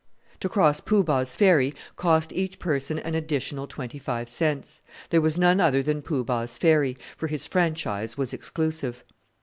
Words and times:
To 0.39 0.49
cross 0.49 0.79
Poo 0.79 1.03
Bah's 1.03 1.35
ferry 1.35 1.75
cost 1.95 2.33
each 2.33 2.57
person 2.57 2.97
an 2.97 3.13
additional 3.13 3.67
twenty 3.67 3.99
five 3.99 4.29
cents. 4.29 4.81
There 5.11 5.21
was 5.21 5.37
none 5.37 5.61
other 5.61 5.83
than 5.83 6.01
Poo 6.01 6.23
Bah's 6.23 6.57
ferry, 6.57 6.97
for 7.15 7.27
his 7.27 7.45
franchise 7.45 8.17
was 8.17 8.33
exclusive. 8.33 9.03